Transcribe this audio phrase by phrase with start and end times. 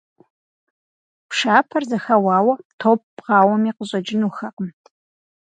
[1.29, 4.69] Пшапэр зэхэуауэ, топ бгъауэми, къыщӀэкӀынухэкъым.